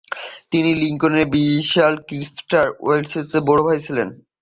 তিনি 0.51 0.69
লিঙ্কনের 0.81 1.25
bishop 1.33 1.93
Christopher 2.07 2.67
ওয়ার্ডসওয়ার্থের 2.79 3.41
বড় 3.49 3.61
ভাই 3.67 3.79
ছিলেন। 3.85 4.07